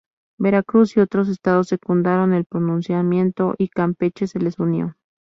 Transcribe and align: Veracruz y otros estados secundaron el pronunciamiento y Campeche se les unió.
Veracruz 0.39 0.97
y 0.97 0.99
otros 0.99 1.29
estados 1.29 1.67
secundaron 1.67 2.33
el 2.33 2.45
pronunciamiento 2.45 3.53
y 3.59 3.67
Campeche 3.67 4.25
se 4.25 4.39
les 4.39 4.57
unió. 4.57 4.95